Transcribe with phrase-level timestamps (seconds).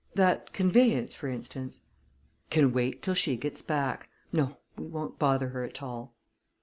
[0.15, 1.81] That conveyance, for instance"
[2.49, 4.09] "Can wait till she gets back.
[4.33, 6.15] No, we won't bother her at all."